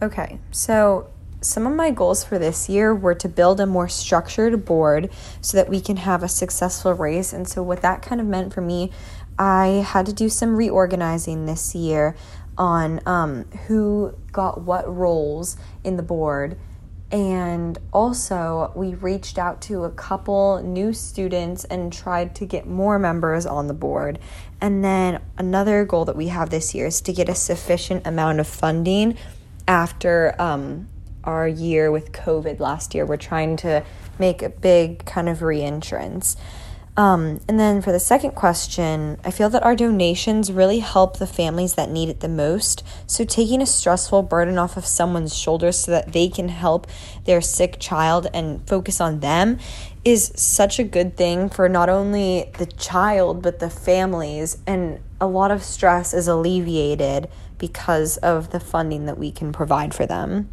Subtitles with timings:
[0.00, 1.10] Okay, so
[1.40, 5.56] some of my goals for this year were to build a more structured board so
[5.56, 7.32] that we can have a successful race.
[7.32, 8.92] And so, what that kind of meant for me,
[9.38, 12.16] I had to do some reorganizing this year
[12.56, 16.56] on um, who got what roles in the board.
[17.10, 22.98] And also, we reached out to a couple new students and tried to get more
[22.98, 24.18] members on the board.
[24.60, 28.40] And then, another goal that we have this year is to get a sufficient amount
[28.40, 29.16] of funding
[29.68, 30.88] after um,
[31.22, 33.06] our year with COVID last year.
[33.06, 33.84] We're trying to
[34.18, 36.36] make a big kind of reentrance.
[36.96, 41.28] Um, and then for the second question, I feel that our donations really help the
[41.28, 42.82] families that need it the most.
[43.06, 46.88] So, taking a stressful burden off of someone's shoulders so that they can help
[47.24, 49.58] their sick child and focus on them
[50.04, 54.58] is such a good thing for not only the child, but the families.
[54.66, 57.28] And a lot of stress is alleviated
[57.58, 60.48] because of the funding that we can provide for them.